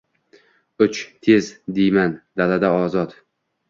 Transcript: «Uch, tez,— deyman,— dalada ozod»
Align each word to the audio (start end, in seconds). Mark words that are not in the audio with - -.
«Uch, 0.85 1.03
tez,— 1.27 1.53
deyman,— 1.79 2.19
dalada 2.43 2.77
ozod» 2.83 3.19